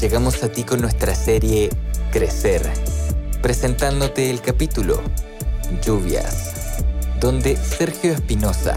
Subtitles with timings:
[0.00, 1.70] Llegamos a ti con nuestra serie
[2.12, 2.62] Crecer,
[3.42, 5.02] presentándote el capítulo
[5.84, 6.82] Lluvias,
[7.20, 8.76] donde Sergio Espinosa,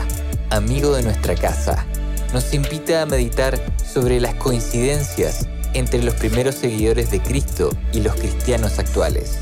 [0.49, 1.85] amigo de nuestra casa,
[2.33, 8.15] nos invita a meditar sobre las coincidencias entre los primeros seguidores de Cristo y los
[8.15, 9.37] cristianos actuales.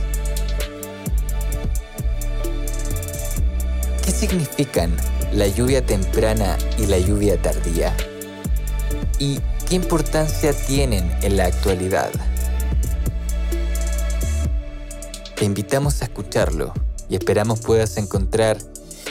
[4.04, 4.96] ¿Qué significan
[5.32, 7.96] la lluvia temprana y la lluvia tardía?
[9.18, 12.10] ¿Y ¿Qué importancia tienen en la actualidad?
[15.36, 16.74] Te invitamos a escucharlo
[17.08, 18.58] y esperamos puedas encontrar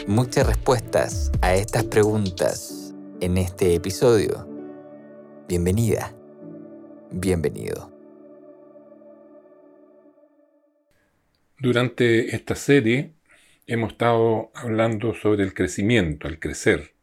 [0.08, 4.48] muchas respuestas a estas preguntas en este episodio.
[5.46, 6.12] Bienvenida,
[7.12, 7.92] bienvenido.
[11.60, 13.12] Durante esta serie
[13.68, 16.97] hemos estado hablando sobre el crecimiento, el crecer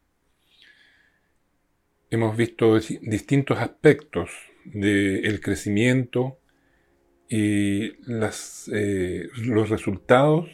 [2.09, 4.29] hemos visto distintos aspectos
[4.65, 6.39] del crecimiento
[7.27, 7.93] y
[8.71, 10.49] eh, los resultados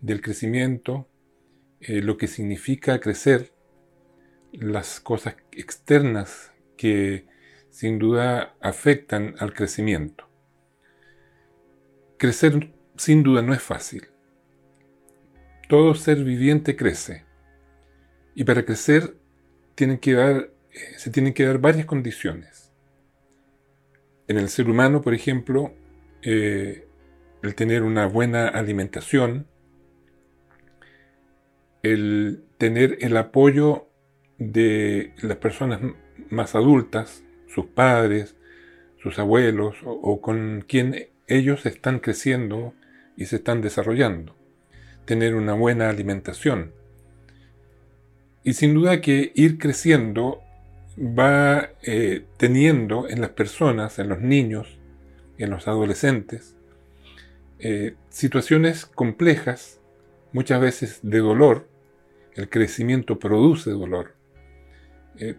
[0.00, 1.08] del crecimiento,
[1.80, 3.52] eh, lo que significa crecer,
[4.52, 7.26] las cosas externas que
[7.70, 10.28] sin duda afectan al crecimiento.
[12.18, 14.08] Crecer sin duda no es fácil.
[15.68, 17.24] Todo ser viviente crece.
[18.34, 19.16] Y para crecer
[19.74, 20.51] tienen que dar
[20.96, 22.72] se tienen que dar varias condiciones.
[24.28, 25.74] En el ser humano, por ejemplo,
[26.22, 26.86] eh,
[27.42, 29.46] el tener una buena alimentación,
[31.82, 33.88] el tener el apoyo
[34.38, 35.80] de las personas
[36.30, 38.36] más adultas, sus padres,
[39.02, 42.74] sus abuelos, o, con quien ellos están creciendo
[43.16, 44.36] y se están desarrollando.
[45.04, 46.72] Tener una buena alimentación.
[48.44, 50.42] Y sin duda que ir creciendo
[50.98, 54.78] va eh, teniendo en las personas, en los niños,
[55.38, 56.56] en los adolescentes,
[57.58, 59.80] eh, situaciones complejas,
[60.32, 61.68] muchas veces de dolor.
[62.34, 64.14] El crecimiento produce dolor.
[65.18, 65.36] Eh,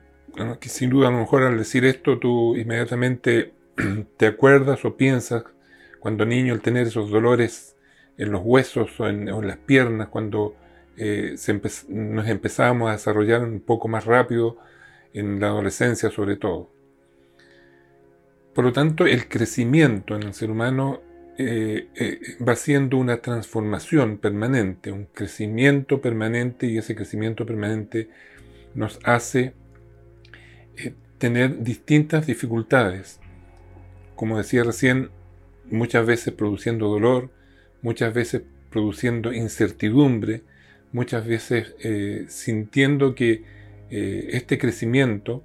[0.62, 3.54] sin duda, a lo mejor al decir esto, tú inmediatamente
[4.18, 5.44] te acuerdas o piensas
[6.00, 7.76] cuando niño el tener esos dolores
[8.18, 10.56] en los huesos o en, las piernas, cuando
[11.88, 14.58] nos empezamos a desarrollar un poco más rápido,
[15.14, 16.70] en la adolescencia sobre todo.
[18.54, 21.02] Por lo tanto, el crecimiento en el ser humano
[21.36, 28.10] eh, eh, va siendo una transformación permanente, un crecimiento permanente y ese crecimiento permanente
[28.76, 29.54] nos hace
[30.78, 33.20] eh, tener distintas dificultades.
[34.16, 35.10] Como decía recién,
[35.72, 37.32] muchas veces produciendo dolor,
[37.82, 40.44] muchas veces produciendo incertidumbre,
[40.92, 41.76] muchas veces
[42.28, 43.44] sintiendo que
[43.90, 45.44] eh, este crecimiento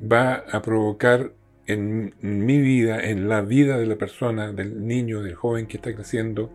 [0.00, 1.32] va a provocar
[1.66, 5.94] en mi vida, en la vida de la persona, del niño, del joven que está
[5.94, 6.50] creciendo,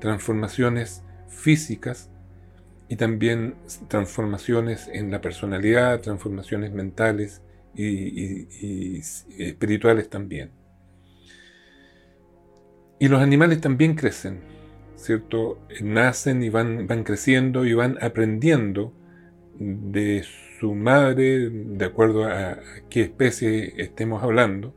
[0.00, 2.10] transformaciones físicas
[2.88, 3.54] y también
[3.88, 7.40] transformaciones en la personalidad, transformaciones mentales
[7.74, 8.98] y,
[9.38, 10.50] espirituales también.
[12.98, 14.40] Y los animales también crecen,
[14.96, 15.58] ¿cierto?
[15.80, 18.92] Nacen y van, van creciendo y van aprendiendo
[19.58, 20.24] de
[20.60, 22.58] su madre, de acuerdo a
[22.90, 24.74] qué especie estemos hablando,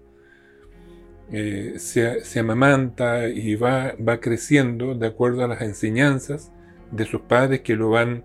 [1.29, 6.53] eh, se, amamanta y va, creciendo de acuerdo a las enseñanzas
[6.91, 8.23] de sus padres que lo van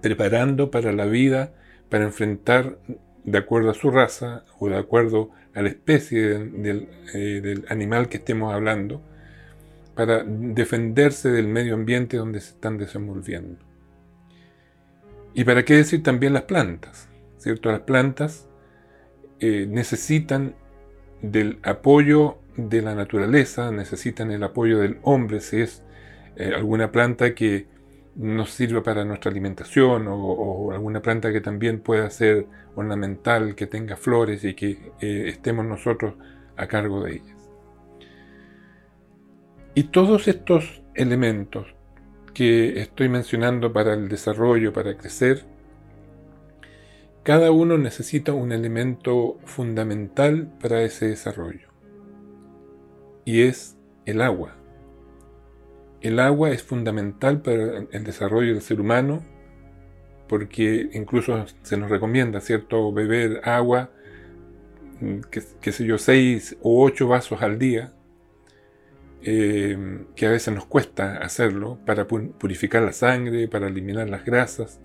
[0.00, 1.54] preparando para la vida,
[1.88, 2.78] para enfrentar
[3.24, 8.18] de acuerdo a su raza o de acuerdo a la especie eh, del, animal que
[8.18, 9.02] estemos hablando,
[9.96, 13.71] para defenderse del medio ambiente donde se están desenvolviendo.
[15.34, 17.08] Y para qué decir también las plantas,
[17.38, 17.70] ¿cierto?
[17.70, 18.48] Las plantas
[19.40, 20.54] eh, necesitan
[21.22, 25.82] del apoyo de la naturaleza, necesitan el apoyo del hombre, si es
[26.36, 27.66] eh, alguna planta que
[28.14, 33.96] nos sirva para nuestra alimentación o, alguna planta que también pueda ser ornamental, que tenga
[33.96, 36.14] flores y que eh, estemos nosotros
[36.56, 37.50] a cargo de ellas.
[39.74, 41.74] Y todos estos elementos
[42.34, 45.44] que estoy mencionando para el desarrollo, para crecer,
[47.22, 51.68] cada uno necesita un elemento fundamental para ese desarrollo.
[53.24, 53.76] Y es
[54.06, 54.56] el agua.
[56.00, 59.22] El agua es fundamental para el desarrollo del ser humano
[60.32, 63.90] porque incluso se nos recomienda, ¿cierto?, beber agua,
[64.98, 65.20] mm,
[65.60, 67.92] qué, sé yo, seis o ocho vasos al día,
[69.24, 74.80] eh, que a veces nos cuesta hacerlo para purificar la sangre, para eliminar las grasas,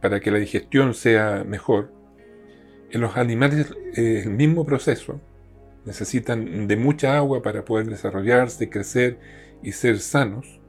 [0.00, 1.92] para que la digestión sea mejor.
[2.90, 5.20] En los animales es el mismo proceso,
[5.84, 9.18] necesitan de mucha agua para poder desarrollarse, crecer
[9.62, 10.60] y ser sanos,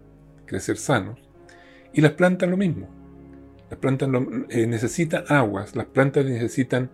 [0.45, 1.19] crecer sanos.
[1.93, 2.89] Y las plantas lo mismo.
[3.69, 4.09] Las plantas
[4.49, 6.89] eh, necesitan aguas, las plantas necesitan,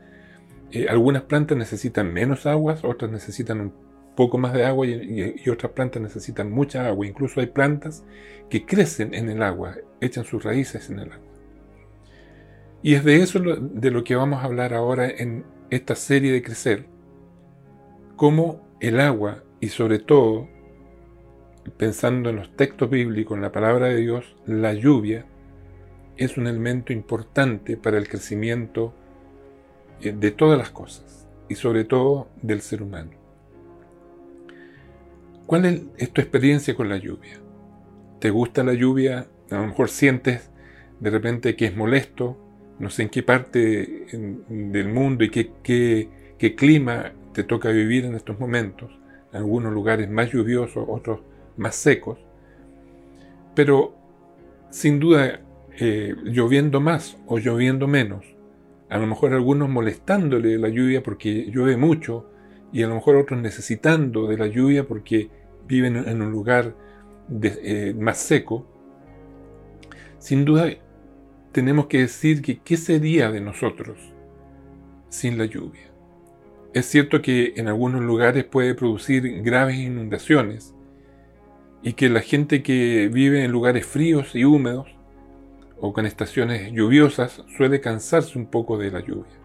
[0.72, 3.85] eh, algunas plantas necesitan menos aguas, otras necesitan un
[4.15, 7.06] poco más de agua y, otras plantas necesitan mucha agua.
[7.06, 8.03] Incluso hay plantas
[8.50, 11.25] que crecen en el agua, echan sus raíces en el agua.
[12.81, 16.44] Y es de eso de lo que vamos a hablar ahora en esta serie de
[16.44, 16.85] Crecer.
[18.15, 20.47] Cómo el agua y sobre todo,
[21.77, 25.25] pensando en los textos bíblicos, en la palabra de Dios, la lluvia
[26.17, 28.94] es un elemento importante para el crecimiento
[30.01, 33.25] eh, de todas las cosas y sobre todo del ser humano.
[35.45, 37.39] ¿Cuál es tu experiencia con la lluvia?
[38.19, 39.27] ¿Te gusta la lluvia?
[39.51, 40.50] A lo mejor sientes
[41.00, 42.38] de repente que es molesto,
[42.80, 44.07] no sé en qué parte
[44.50, 48.92] del mundo y qué, qué clima te toca vivir en estos momentos.
[49.33, 51.19] Algunos lugares más lluviosos, otros
[51.57, 52.18] más secos.
[53.53, 53.95] Pero
[54.71, 55.41] sin duda
[55.80, 58.25] eh, lloviendo más o lloviendo menos.
[58.89, 62.30] A lo mejor algunos molestándole la lluvia porque llueve mucho
[62.75, 65.30] y a lo mejor otros necesitando de la lluvia porque
[65.66, 66.75] viven en un lugar
[67.42, 68.68] eh, más seco.
[70.19, 70.68] Sin duda
[71.54, 73.98] tenemos que decir que qué sería de nosotros
[75.07, 75.89] sin la lluvia.
[76.74, 80.75] Es cierto que en algunos lugares puede producir graves inundaciones
[81.81, 84.94] y que la gente que vive en lugares fríos y húmedos
[85.80, 89.44] o con estaciones lluviosas suele cansarse un poco de la lluvia.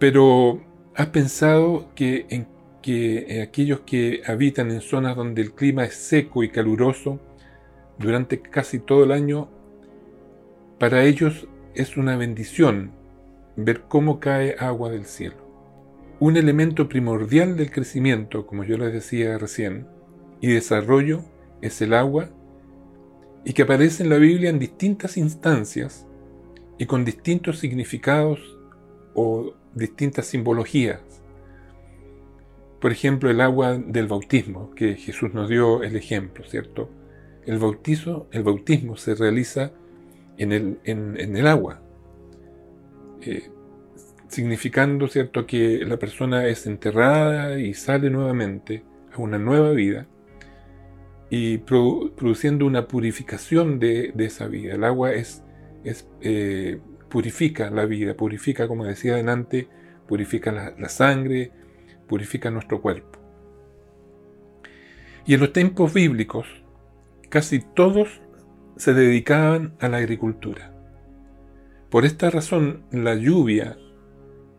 [0.00, 0.60] Pero
[0.96, 2.48] ¿has pensado que en
[2.82, 7.20] que aquellos que habitan en zonas donde el clima es seco y caluroso
[7.98, 9.50] durante casi todo el año,
[10.78, 12.92] para ellos es una bendición
[13.56, 15.36] ver cómo cae agua del cielo.
[16.18, 19.86] Un elemento primordial del crecimiento, como yo les decía recién,
[20.40, 21.22] y desarrollo
[21.60, 22.30] es el agua
[23.44, 26.06] y que aparece en la Biblia en distintas instancias
[26.78, 28.40] y con distintos significados
[29.12, 31.00] o distintas simbologías.
[32.80, 36.90] Por ejemplo, el agua del bautismo, que Jesús nos dio el ejemplo, ¿cierto?
[37.44, 39.72] El, bautizo, el bautismo se realiza
[40.38, 41.82] en el, en, el agua,
[43.20, 43.50] eh,
[44.28, 48.82] significando, ¿cierto?, que la persona es enterrada y sale nuevamente
[49.12, 50.06] a una nueva vida
[51.28, 54.74] y produciendo una purificación de, esa vida.
[54.74, 55.44] El agua es,
[55.84, 56.80] es eh,
[57.10, 59.68] purifica la vida, purifica, como decía adelante,
[60.06, 61.52] purifica la, sangre,
[62.08, 63.18] purifica nuestro cuerpo.
[65.26, 66.46] Y en los tiempos bíblicos,
[67.28, 68.22] casi todos
[68.76, 70.72] se dedicaban a la agricultura.
[71.90, 73.76] Por esta razón, la lluvia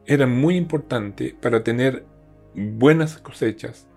[0.05, 2.05] era muy importante para tener
[2.53, 3.87] buenas cosechas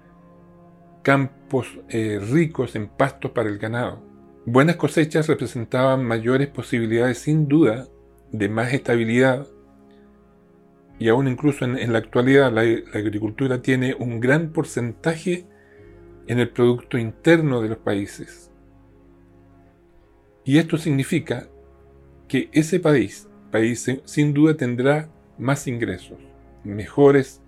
[1.02, 4.02] campos eh, ricos en pastos para el ganado.
[4.46, 7.88] Buenas cosechas representaban mayores posibilidades sin duda
[8.38, 9.46] de más estabilidad
[10.98, 12.62] y aún incluso en, la actualidad la,
[12.98, 15.46] agricultura tiene un gran porcentaje
[16.26, 18.50] en el Producto Interno de los países.
[20.44, 21.48] Y esto significa
[22.26, 26.18] que ese país, país sin duda tendrá más ingresos,
[26.64, 27.40] mejores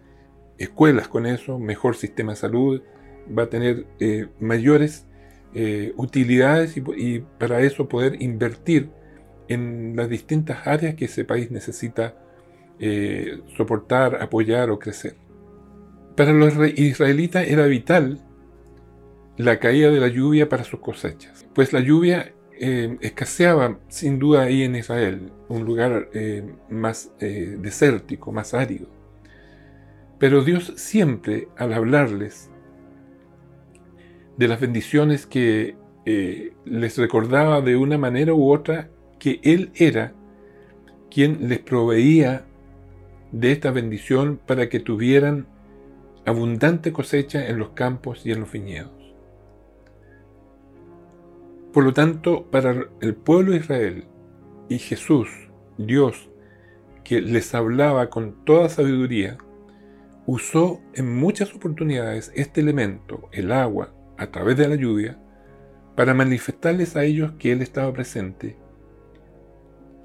[0.59, 2.83] escuelas con eso, mejor sistema de salud,
[3.37, 5.07] va a tener eh, mayores
[5.55, 8.91] eh, utilidades y, para eso poder invertir
[9.49, 12.15] en las distintas áreas que ese país necesita
[12.79, 15.17] eh, soportar, apoyar o crecer.
[16.17, 18.21] Para los israelitas era vital
[19.37, 24.63] la caída de la lluvia para sus cosechas, pues la lluvia escaseaba sin duda ahí
[24.63, 26.09] en Israel, un lugar
[26.71, 28.89] más desértico, más árido.
[30.19, 32.51] Pero Dios siempre, al hablarles,
[34.37, 40.13] de las bendiciones que eh, les recordaba de una manera u otra que Él era
[41.11, 42.45] quien les proveía
[43.33, 45.47] de esta bendición para que tuvieran
[46.25, 48.93] abundante cosecha en los campos y en los viñedos.
[51.73, 54.05] Por lo tanto, para el pueblo de Israel
[54.69, 55.29] y Jesús
[55.79, 56.31] Dios,
[57.05, 59.37] que les hablaba con toda sabiduría,
[60.27, 65.19] usó en muchas oportunidades este elemento, el agua, a través de la lluvia,
[65.95, 68.57] para manifestarles a ellos que Él estaba presente,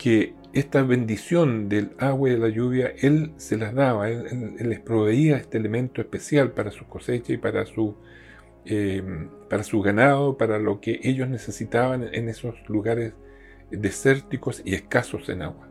[0.01, 4.79] que esta bendición del agua y de la lluvia, Él se las daba, Él, les
[4.79, 7.95] proveía este elemento especial para su cosecha y para su,
[8.65, 9.03] eh,
[9.47, 13.13] para su ganado, para lo que ellos necesitaban en esos lugares
[13.69, 15.69] desérticos y escasos en agua.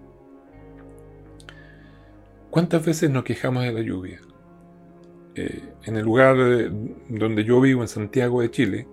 [2.51, 4.21] ¿Cuántas veces nos quejamos de la lluvia?
[5.35, 6.37] Eh, en el lugar
[7.09, 8.87] donde yo vivo, en Santiago de Chile,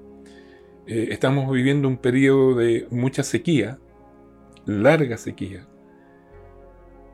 [0.87, 3.77] eh, estamos viviendo un periodo de mucha sequía,
[4.67, 5.65] larga sequía,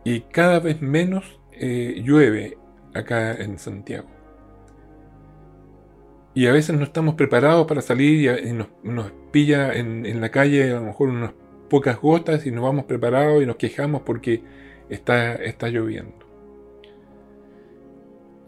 [0.03, 2.57] y cada vez menos eh, llueve
[2.93, 4.09] acá en Santiago.
[6.35, 10.75] Y a veces no estamos preparados para salir y, nos, pilla en, la calle a
[10.75, 11.33] lo mejor unas
[11.69, 14.43] pocas gotas y nos vamos preparados y nos quejamos porque
[14.89, 16.23] está, está lloviendo.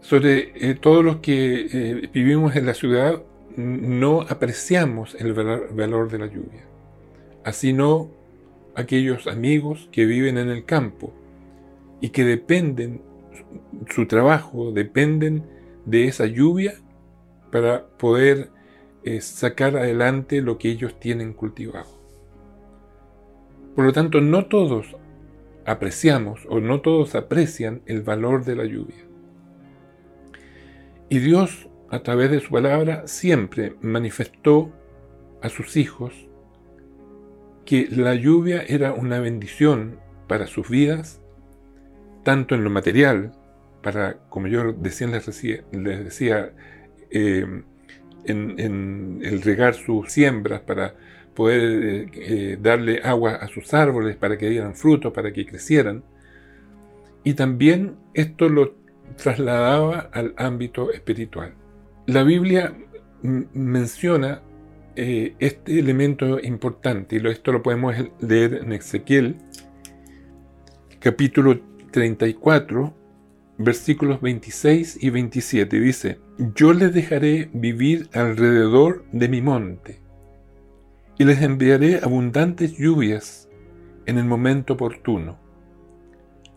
[0.00, 3.22] Sobre eh, todos los que eh, vivimos en la ciudad,
[3.56, 6.64] no apreciamos el valor de la lluvia.
[7.44, 8.10] Así no
[8.76, 11.12] aquellos amigos que viven en el campo,
[12.00, 13.02] y que dependen,
[13.88, 15.44] su trabajo dependen
[15.84, 16.74] de esa lluvia
[17.50, 18.50] para poder
[19.04, 21.96] eh, sacar adelante lo que ellos tienen cultivado.
[23.74, 24.96] Por lo tanto, no todos
[25.64, 29.04] apreciamos o no todos aprecian el valor de la lluvia.
[31.08, 34.72] Y Dios, a través de su palabra, siempre manifestó
[35.42, 36.25] a sus hijos
[37.66, 41.20] que la lluvia era una bendición para sus vidas
[42.26, 43.32] tanto en lo material,
[43.84, 45.06] para, como yo decía,
[45.70, 46.50] les decía,
[47.08, 47.62] eh,
[48.24, 50.96] en, el regar sus siembras, para
[51.36, 56.02] poder eh, eh, darle agua a sus árboles, para que dieran frutos, para que crecieran.
[57.22, 58.74] Y también esto lo
[59.16, 61.54] trasladaba al ámbito espiritual.
[62.06, 62.74] La Biblia
[63.22, 64.42] menciona
[64.96, 69.36] este elemento importante, y esto lo podemos leer en Ezequiel,
[70.98, 71.60] capítulo
[71.90, 72.94] 34,
[73.58, 75.80] versículos 26 y 27.
[75.80, 76.18] Dice,
[76.54, 80.00] yo les dejaré vivir alrededor de mi monte,
[81.18, 83.48] y les enviaré abundantes lluvias
[84.06, 85.38] en el momento oportuno.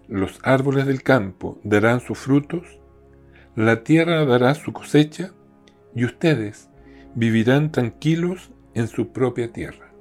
[0.07, 2.79] Los árboles del campo darán sus frutos,
[3.55, 5.33] la tierra dará su cosecha,
[5.95, 6.68] y ustedes
[7.15, 9.91] vivirán tranquilos en su propia tierra.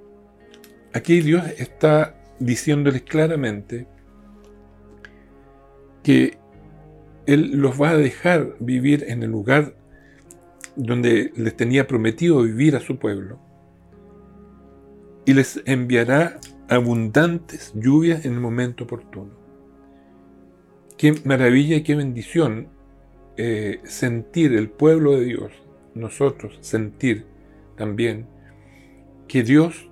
[0.92, 3.86] Aquí Dios está diciéndoles claramente
[6.02, 6.38] que
[7.26, 9.74] Él los va a dejar vivir en el lugar
[10.76, 13.38] donde les tenía prometido vivir a su pueblo
[15.26, 16.38] y les enviará
[16.68, 19.32] abundantes lluvias en el momento oportuno.
[20.96, 22.68] Qué maravilla y qué bendición
[23.36, 25.52] eh, sentir el pueblo de Dios,
[25.98, 27.26] nosotros sentir
[27.76, 28.26] también
[29.26, 29.90] que Dios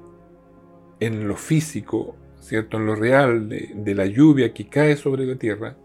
[1.01, 2.79] en lo físico, ¿cierto?
[2.79, 5.77] en lo real de la lluvia que cae sobre la tierra,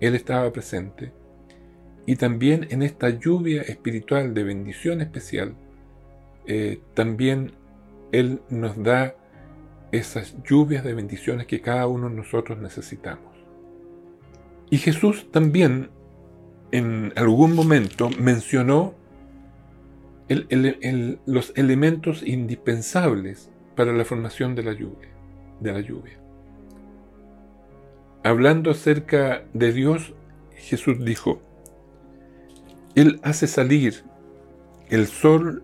[0.00, 1.12] él estaba presente.
[2.06, 5.54] Y también en esta lluvia espiritual de bendición especial,
[6.46, 7.52] eh, también
[8.12, 9.14] Él nos da
[9.92, 13.36] esas lluvias de bendiciones que cada uno de nosotros necesitamos.
[14.70, 15.90] Y Jesús también
[16.72, 18.94] en algún momento mencionó
[20.28, 25.08] los elementos indispensables para la formación de la lluvia.
[25.60, 26.18] De la lluvia.
[28.24, 30.14] Hablando acerca de Dios,
[30.56, 31.40] Jesús dijo,
[32.94, 34.04] Él hace salir
[34.88, 35.62] el sol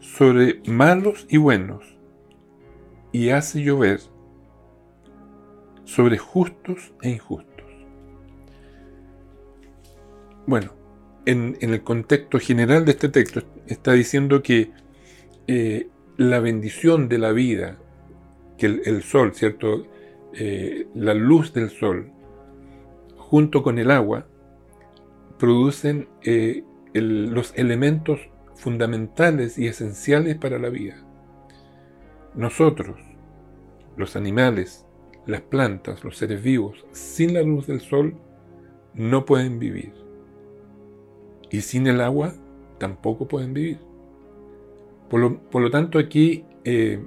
[0.00, 1.96] sobre malos y buenos
[3.12, 4.00] y hace llover
[5.84, 7.56] sobre justos e injustos.
[10.46, 10.75] Bueno,
[11.26, 14.70] en, el contexto general de este texto está diciendo que
[15.46, 17.78] eh, la bendición de la vida,
[18.56, 19.86] que el sol, ¿cierto?
[20.32, 22.10] Eh, la luz del sol
[23.16, 24.26] junto con el agua
[25.38, 26.62] producen eh,
[26.94, 28.20] los elementos
[28.54, 30.96] fundamentales y esenciales para la vida.
[32.34, 32.98] Nosotros,
[33.96, 34.86] los animales,
[35.26, 38.16] las plantas, los seres vivos, sin la luz del sol,
[38.94, 40.05] no pueden vivir.
[41.50, 42.34] Y sin el agua,
[42.78, 43.78] tampoco pueden vivir.
[45.08, 47.00] Por lo, tanto, aquí, eh,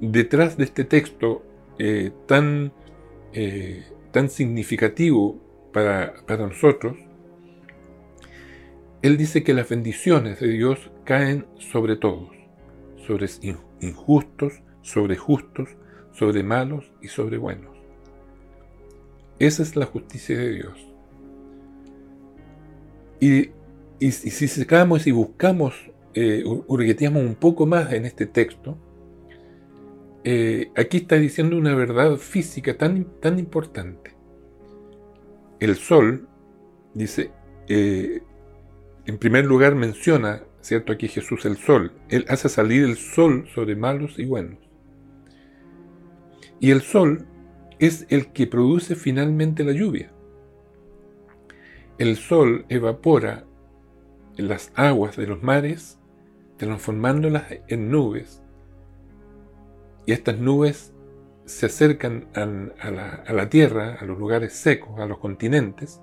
[0.00, 1.42] detrás de este texto
[1.78, 2.72] eh, tan,
[3.32, 5.38] eh, tan significativo
[5.72, 6.96] para, para nosotros,
[9.02, 12.30] Él dice que las bendiciones de Dios caen sobre todos,
[13.06, 13.28] sobre
[13.80, 15.68] injustos, sobre justos,
[16.12, 17.76] sobre malos y sobre buenos.
[19.38, 20.95] Esa es la justicia de Dios.
[23.20, 23.50] Y,
[24.10, 25.74] si sacamos y buscamos,
[26.14, 28.76] eh, un poco más en este texto,
[30.24, 34.16] eh, aquí está diciendo una verdad física tan, tan importante.
[35.60, 36.28] El sol,
[36.94, 37.30] dice,
[37.68, 38.22] eh,
[39.06, 40.92] en primer lugar menciona, ¿cierto?
[40.92, 41.92] Aquí Jesús el sol.
[42.08, 44.58] Él hace salir el sol sobre malos y buenos.
[46.58, 47.26] Y el sol
[47.78, 50.10] es el que produce finalmente la lluvia.
[51.98, 53.44] El sol evapora
[54.36, 55.98] las aguas de los mares,
[56.58, 58.42] transformándolas en nubes.
[60.04, 60.92] Y estas nubes
[61.46, 66.00] se acercan a, la, tierra, a los lugares secos, a los continentes,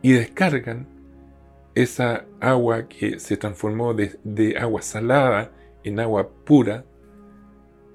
[0.00, 0.88] y descargan
[1.74, 5.52] esa agua que se transformó de, agua salada
[5.84, 6.84] en agua pura,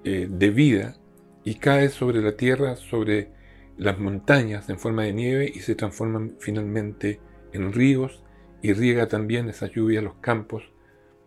[0.04, 0.96] eh, de vida,
[1.44, 3.32] y cae sobre la tierra, sobre
[3.78, 7.20] las montañas en forma de nieve y se transforman finalmente
[7.54, 8.24] en ríos
[8.62, 10.64] y riega también esa lluvia los campos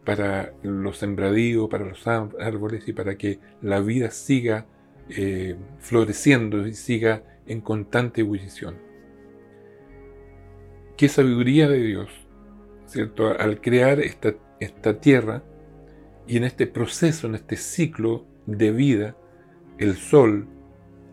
[0.04, 4.66] para los sembradíos, para los árboles y para que la vida siga
[5.08, 8.76] eh, floreciendo y siga en constante ebullición.
[10.96, 12.10] Qué sabiduría de Dios,
[12.86, 13.28] ¿cierto?
[13.38, 15.42] Al crear esta, esta tierra
[16.26, 19.16] y en este proceso, en este ciclo de vida,
[19.78, 20.48] el sol,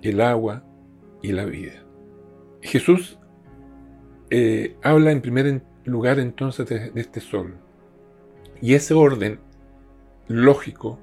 [0.01, 0.63] el agua
[1.21, 1.83] y la vida.
[2.61, 3.17] Jesús
[4.29, 7.55] eh, habla en primer lugar entonces de, este sol.
[8.61, 9.39] Y ese orden
[10.27, 10.99] lógico,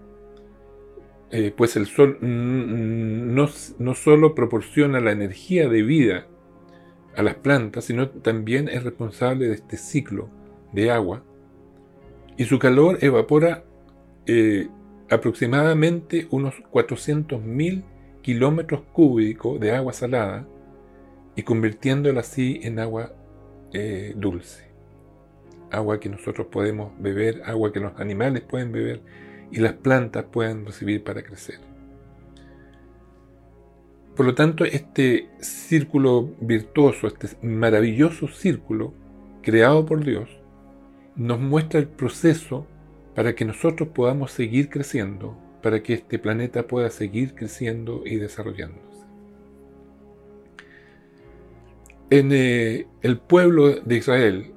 [1.30, 6.26] eh, pues el sol no, no solo proporciona la energía de vida
[7.16, 10.28] a las plantas, sino también es responsable de este ciclo
[10.73, 11.23] de agua.
[12.37, 13.64] Y su calor evapora
[14.26, 14.68] eh,
[15.11, 17.85] aproximadamente unos 400.000
[18.25, 20.47] kilómetros cúbicos de agua salada
[21.37, 23.12] y convirtiéndola así en agua
[23.75, 24.64] eh, dulce.
[25.70, 29.03] Agua que nosotros podemos beber, agua que los animales pueden beber
[29.51, 31.59] y las plantas pueden recibir para crecer.
[34.16, 38.94] Por lo tanto, este círculo virtuoso, este maravilloso círculo
[39.42, 40.31] creado por Dios,
[41.14, 42.66] nos muestra el proceso
[43.14, 49.07] para que nosotros podamos seguir creciendo, para que este planeta pueda seguir creciendo y desarrollándose.
[52.11, 54.53] En eh, el pueblo de Israel,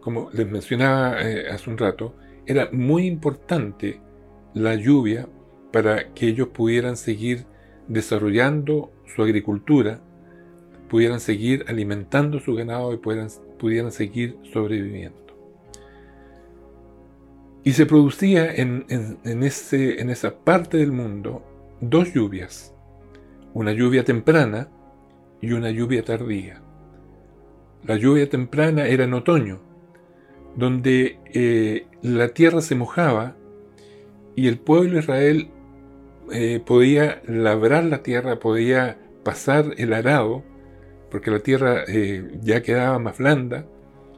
[0.00, 4.00] como les mencionaba eh, hace un rato, era muy importante
[4.52, 5.28] la lluvia
[5.72, 7.44] para que ellos pudieran seguir
[7.86, 10.00] desarrollando su agricultura,
[10.88, 15.29] pudieran seguir alimentando su ganado y pudieran seguir sobreviviendo.
[17.62, 18.84] Y se producía en,
[19.42, 21.44] esa parte del mundo
[21.80, 22.74] dos lluvias,
[23.52, 24.68] una lluvia temprana
[25.40, 26.62] y una lluvia tardía.
[27.84, 29.60] La lluvia temprana era en otoño,
[30.56, 33.36] donde eh, la tierra se mojaba
[34.36, 35.50] y el pueblo de Israel
[36.32, 40.44] eh, podía labrar la tierra, podía pasar el arado,
[41.10, 43.66] porque la tierra eh, ya quedaba más blanda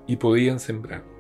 [0.07, 1.12] y podían sembrar.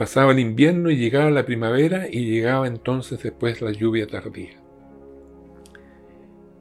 [0.00, 4.58] Pasaba el invierno y llegaba la primavera y llegaba entonces después la lluvia tardía.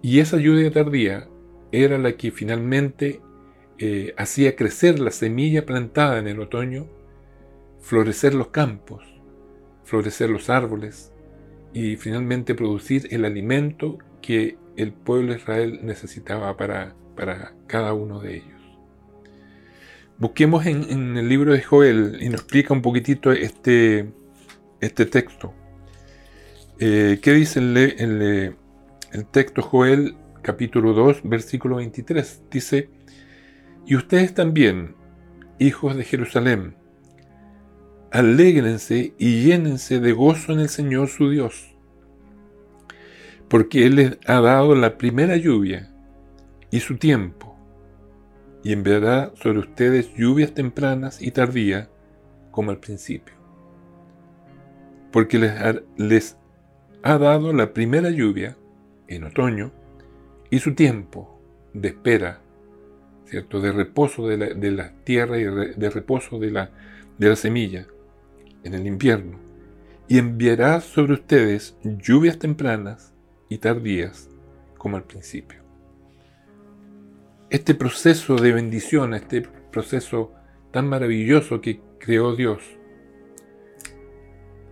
[0.01, 1.29] Y esa lluvia tardía
[1.71, 3.21] era la que finalmente
[3.77, 6.87] eh, hacía crecer la semilla plantada en el otoño,
[7.79, 9.05] florecer los campos,
[9.85, 11.13] florecer los árboles
[11.71, 18.19] y finalmente producir el alimento que el pueblo de Israel necesitaba para, para cada uno
[18.19, 18.58] de ellos.
[20.19, 24.11] Busquemos en, el libro de Joel y nos explica un poquitito este,
[24.81, 25.53] este texto.
[26.77, 32.41] Eh, ¿Qué dice el, el, texto Joel capítulo 2 versículo 23?
[32.51, 32.89] Dice,
[33.85, 34.93] y ustedes también,
[35.57, 36.75] hijos de Jerusalén,
[38.11, 41.77] alégrense y llénense de gozo en el Señor su Dios,
[43.47, 45.93] porque Él les ha dado la primera lluvia
[46.71, 47.48] y su tiempo
[48.63, 51.89] y enviará sobre ustedes lluvias tempranas y tardías
[52.51, 53.35] como al principio.
[55.11, 55.39] Porque
[55.97, 56.37] les
[57.03, 58.57] ha, dado la primera lluvia
[59.07, 59.71] en otoño
[60.49, 61.39] y su tiempo
[61.73, 62.41] de espera,
[63.25, 63.61] ¿cierto?
[63.61, 66.71] de reposo de la, tierra y de reposo de la,
[67.17, 67.87] de la semilla
[68.63, 69.39] en el invierno.
[70.07, 73.13] Y enviará sobre ustedes lluvias tempranas
[73.47, 74.29] y tardías
[74.77, 75.68] como al principio
[77.49, 80.33] este proceso de bendición, este proceso
[80.71, 82.61] tan maravilloso que creó Dios,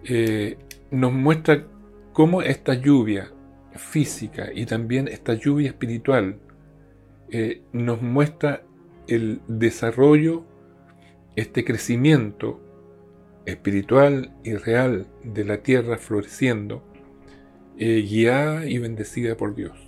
[0.04, 0.58] eh,
[0.92, 1.68] nos muestra
[2.13, 3.32] cómo esta lluvia
[3.76, 6.40] física y también esta lluvia espiritual
[7.30, 8.63] eh, nos muestra
[9.08, 10.46] el desarrollo,
[11.36, 12.62] este crecimiento
[13.46, 16.84] espiritual y real de la tierra floreciendo,
[17.78, 19.87] eh, guiada y bendecida por Dios.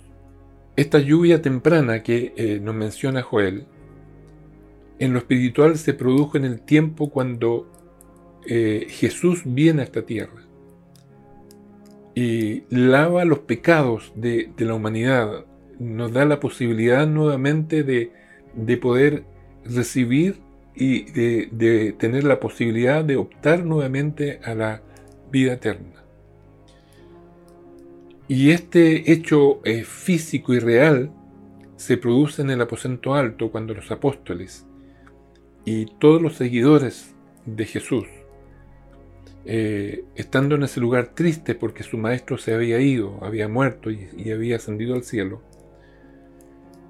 [0.80, 3.66] Esta lluvia temprana que eh, nos menciona Joel,
[4.98, 7.66] en lo espiritual se produjo en el tiempo cuando
[8.42, 10.40] Jesús viene a esta tierra
[12.14, 15.44] y lava los pecados de, la humanidad,
[15.78, 18.10] nos da la posibilidad nuevamente de,
[18.76, 19.24] poder
[19.64, 20.40] recibir
[20.74, 24.82] y de, tener la posibilidad de optar nuevamente a la
[25.30, 25.99] vida eterna.
[28.30, 31.10] Y este hecho eh, físico y real
[31.74, 34.68] se produce en el aposento alto cuando los apóstoles
[35.64, 38.06] y todos los seguidores de Jesús
[39.46, 44.30] eh, estando en ese lugar triste porque su maestro se había ido, había muerto y,
[44.30, 45.42] había ascendido al cielo,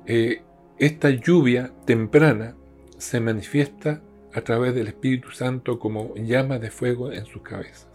[0.04, 0.42] eh,
[0.78, 2.54] esta lluvia temprana
[2.98, 4.02] se manifiesta
[4.34, 7.89] a través del Espíritu Santo como llama de fuego en sus cabezas.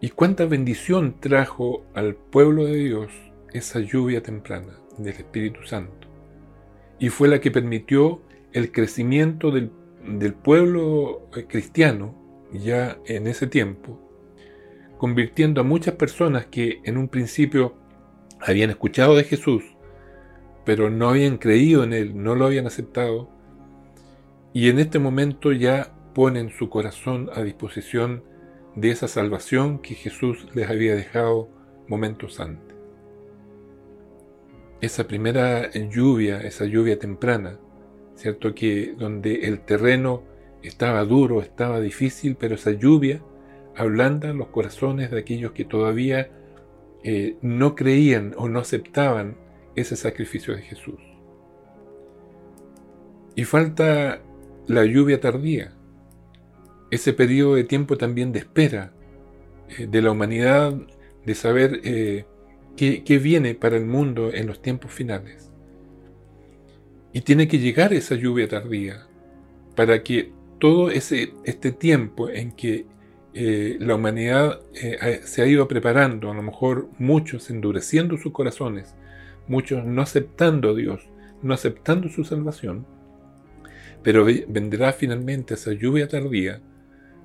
[0.00, 3.10] ¿Y cuánta bendición trajo al pueblo de Dios
[3.52, 6.06] esa lluvia temprana del Espíritu Santo?
[7.00, 12.14] Y fue la que permitió el crecimiento del pueblo eh, cristiano
[12.52, 14.00] ya en ese tiempo,
[14.98, 17.74] convirtiendo a muchas personas que en un principio
[18.40, 19.64] habían escuchado de Jesús,
[20.64, 23.28] pero no habían creído en Él, no lo habían aceptado,
[24.52, 28.22] y en este momento ya ponen su corazón a disposición
[28.80, 31.48] de esa salvación que Jesús les había dejado
[31.88, 32.76] momentos antes.
[34.80, 37.58] Esa primera lluvia, esa lluvia temprana,
[38.14, 38.54] ¿cierto?
[38.54, 40.22] Que donde el terreno
[40.62, 43.20] estaba duro, estaba difícil, pero esa lluvia
[43.74, 46.30] ablanda los corazones de aquellos que todavía
[47.02, 49.36] eh, no creían o no aceptaban
[49.74, 51.00] ese sacrificio de Jesús.
[53.34, 54.20] Y falta
[54.66, 55.77] la lluvia tardía,
[56.90, 58.92] ese periodo de tiempo también de espera
[59.68, 60.74] eh, de la humanidad,
[61.24, 62.24] de saber eh,
[62.76, 65.50] qué viene para el mundo en los tiempos finales.
[67.12, 69.06] Y tiene que llegar esa lluvia tardía
[69.74, 72.86] para que todo ese, este tiempo en que
[73.34, 78.94] eh, la humanidad eh, se ha ido preparando, a lo mejor muchos endureciendo sus corazones,
[79.46, 81.08] muchos no aceptando a Dios,
[81.42, 82.86] no aceptando su salvación,
[84.02, 86.60] pero vendrá finalmente esa lluvia tardía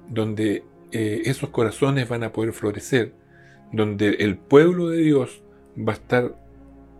[0.09, 3.13] donde eh, esos corazones van a poder florecer,
[3.71, 5.41] donde el pueblo de Dios
[5.77, 6.35] va a estar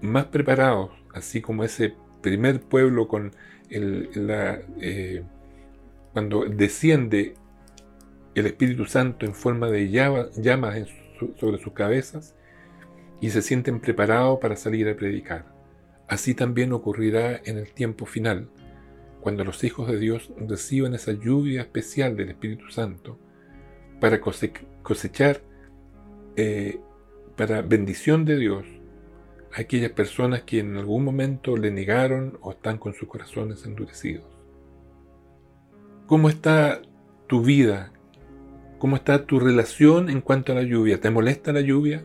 [0.02, 3.32] más preparado, así como ese primer pueblo con
[3.70, 5.24] la, eh,
[6.14, 7.36] cuando desciende
[8.36, 10.88] el Espíritu Santo en forma de llamas
[11.40, 12.36] sobre sus cabezas
[13.22, 15.46] y se sienten preparados para salir a predicar.
[16.08, 18.50] Así también ocurrirá en el tiempo final,
[19.24, 23.18] cuando los hijos de Dios reciban esa lluvia especial del Espíritu Santo
[24.02, 25.42] para cosechar,
[26.36, 26.82] eh,
[27.38, 28.66] para bendición de Dios,
[29.54, 34.26] aquellas personas que en algún momento le negaron o están con sus corazones endurecidos.
[36.06, 36.82] ¿Cómo está
[37.28, 37.94] tu vida?
[38.78, 41.00] ¿Cómo está tu relación en cuanto a la lluvia?
[41.00, 42.04] ¿Te molesta la lluvia?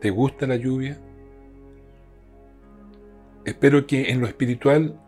[0.00, 0.98] ¿Te gusta la lluvia?
[3.44, 5.00] Espero que en lo espiritual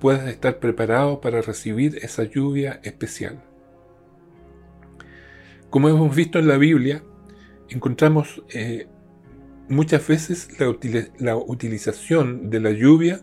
[0.00, 3.42] puedas estar preparado para recibir esa lluvia especial.
[5.70, 7.02] Como hemos visto en la Biblia,
[7.68, 8.86] encontramos eh,
[9.68, 13.20] muchas veces la, utilización de la lluvia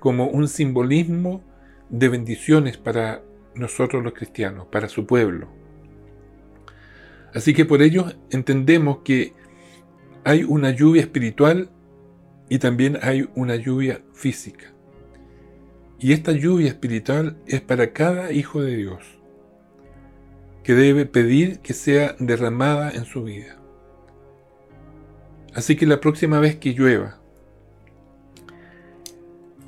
[0.00, 1.44] como un simbolismo
[1.90, 3.22] de bendiciones para
[3.54, 5.48] nosotros los cristianos, para su pueblo.
[7.34, 9.34] Así que por ello entendemos que
[10.24, 11.70] hay una lluvia espiritual
[12.48, 14.75] y también hay una lluvia física.
[15.98, 19.18] Y esta lluvia espiritual es para cada hijo de Dios,
[20.62, 23.56] que debe pedir que sea derramada en su vida.
[25.54, 27.18] Así que la próxima vez que llueva,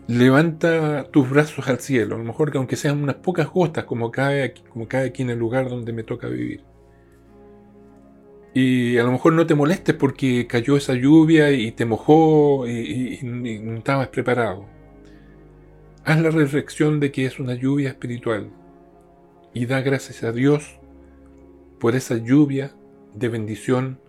[0.06, 4.10] levanta tus brazos al cielo, a lo mejor que aunque sean unas pocas gotas como
[4.10, 6.62] cae, aquí, como cae aquí en el lugar donde me toca vivir.
[8.52, 13.18] Y a lo mejor no te molestes porque cayó esa lluvia y te mojó y,
[13.22, 14.77] y no estabas preparado.
[16.08, 18.48] Haz la reflexión de que es una lluvia espiritual
[19.52, 20.80] y da gracias a Dios
[21.78, 22.72] por esa lluvia
[23.12, 24.00] de bendición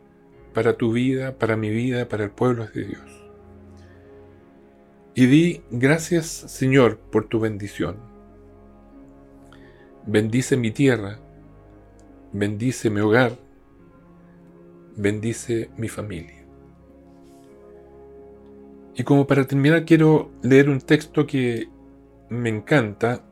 [0.53, 3.29] para tu vida, para mi vida, para el pueblo de Dios.
[5.13, 7.97] Y di gracias Señor por tu bendición.
[10.07, 11.19] Bendice mi tierra,
[12.31, 13.37] bendice mi hogar,
[14.95, 16.45] bendice mi familia.
[18.95, 21.67] Y como para terminar quiero leer un texto que
[22.29, 23.23] me encanta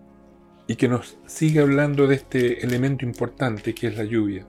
[0.68, 4.46] y que nos sigue hablando de este elemento importante que es la lluvia.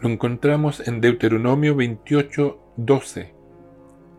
[0.00, 3.34] Lo encontramos en Deuteronomio 28, 12,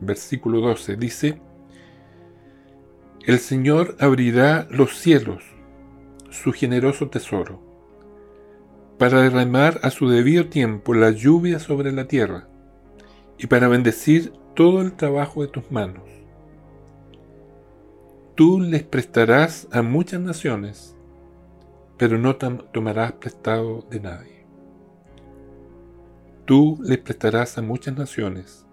[0.02, 0.98] versículo 12.
[0.98, 1.40] Dice,
[3.26, 5.44] El Señor abrirá los cielos,
[6.30, 7.62] su generoso tesoro,
[8.98, 12.48] para derramar a su debido tiempo la lluvia sobre la tierra
[13.38, 16.16] y para bendecir todo el trabajo de tus manos
[18.36, 20.94] Tú les prestarás a muchas naciones,
[21.96, 24.46] pero no tomarás prestado de nadie.
[26.44, 28.66] Tú les prestarás a muchas naciones,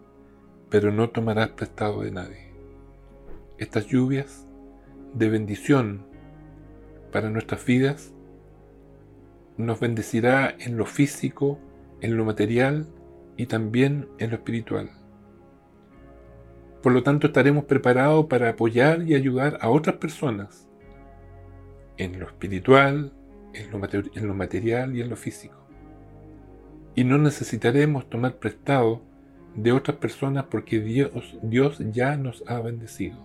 [0.69, 2.53] pero no tomarás prestado de nadie.
[3.57, 4.49] Estas lluvias
[5.15, 6.07] de bendición
[7.13, 8.13] para nuestras vidas
[9.59, 11.61] nos bendecirá en lo físico,
[12.01, 12.89] en lo material
[13.37, 15.02] y también en lo espiritual.
[16.83, 20.69] Por lo tanto, estaremos preparados para apoyar y ayudar a otras personas
[21.97, 23.13] en lo espiritual,
[23.55, 25.57] en lo, material y en lo físico.
[26.95, 29.01] Y no necesitaremos tomar prestado
[29.55, 33.17] de otras personas porque Dios, Dios ya nos ha bendecido.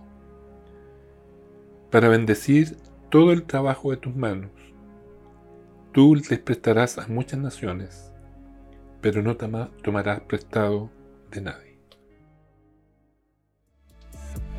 [1.90, 2.76] Para bendecir
[3.10, 4.50] todo el trabajo de tus manos,
[5.92, 8.12] tú les prestarás a muchas naciones,
[9.00, 10.90] pero no tomarás prestado
[11.30, 11.67] de nadie.